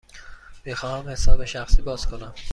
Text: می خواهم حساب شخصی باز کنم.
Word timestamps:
می 0.65 0.75
خواهم 0.75 1.09
حساب 1.09 1.45
شخصی 1.45 1.81
باز 1.81 2.07
کنم. 2.07 2.33